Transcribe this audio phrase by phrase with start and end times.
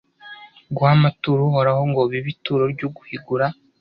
[0.75, 3.45] guha amaturo uhoraho ngo bibe ituro ry’uguhigura.